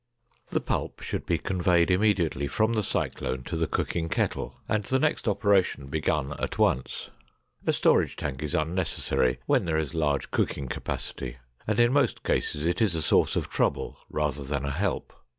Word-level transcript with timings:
The 0.49 0.61
pulp 0.61 1.03
should 1.03 1.27
be 1.27 1.37
conveyed 1.37 1.91
immediately 1.91 2.47
from 2.47 2.73
the 2.73 2.81
cyclone 2.81 3.43
to 3.43 3.55
the 3.55 3.67
cooking 3.67 4.09
kettle, 4.09 4.55
and 4.67 4.83
the 4.83 4.97
next 4.97 5.27
operation 5.27 5.89
begun 5.89 6.33
at 6.41 6.57
once. 6.57 7.09
A 7.67 7.71
storage 7.71 8.15
tank 8.15 8.41
is 8.41 8.55
unnecessary 8.55 9.37
when 9.45 9.65
there 9.65 9.77
is 9.77 9.93
large 9.93 10.31
cooking 10.31 10.67
capacity, 10.67 11.37
and 11.67 11.79
in 11.79 11.93
most 11.93 12.23
cases 12.23 12.65
it 12.65 12.81
is 12.81 12.95
a 12.95 13.01
source 13.03 13.35
of 13.35 13.47
trouble 13.49 13.95
rather 14.09 14.41
than 14.43 14.65
a 14.65 14.71
help. 14.71 15.13